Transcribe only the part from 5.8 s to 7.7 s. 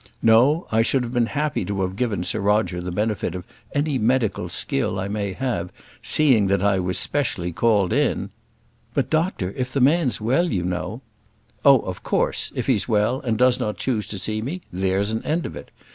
seeing that I was specially